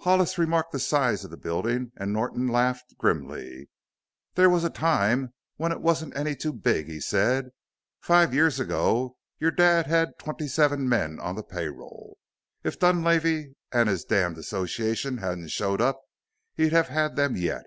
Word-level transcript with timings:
Hollis 0.00 0.38
remarked 0.38 0.72
the 0.72 0.80
size 0.80 1.22
of 1.24 1.30
the 1.30 1.36
building 1.36 1.92
and 1.96 2.12
Norton 2.12 2.48
laughed 2.48 2.98
grimly. 2.98 3.70
"There 4.34 4.50
was 4.50 4.64
a 4.64 4.70
time 4.70 5.32
when 5.56 5.70
it 5.70 5.80
wasn't 5.80 6.16
any 6.16 6.34
too 6.34 6.52
big," 6.52 6.86
he 6.88 6.98
said. 6.98 7.50
"Five 8.00 8.34
years 8.34 8.58
ago 8.58 9.16
your 9.38 9.52
dad 9.52 9.86
had 9.86 10.18
twenty 10.18 10.48
seven 10.48 10.88
men 10.88 11.20
on 11.20 11.36
the 11.36 11.44
pay 11.44 11.68
roll. 11.68 12.18
If 12.64 12.80
Dunlavey 12.80 13.54
an' 13.70 13.86
his 13.86 14.04
damn 14.04 14.34
association 14.36 15.18
hadn't 15.18 15.50
showed 15.52 15.80
up 15.80 16.02
he'd 16.56 16.72
have 16.72 16.88
had 16.88 17.14
them 17.14 17.36
yet." 17.36 17.62